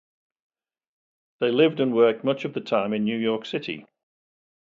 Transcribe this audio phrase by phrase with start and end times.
[1.41, 3.85] They lived and worked much of the time in New York City.